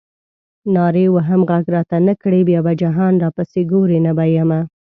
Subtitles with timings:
[0.75, 4.61] نارې وهم غږ راته نه کړې بیا به جهان راپسې ګورې نه به یمه.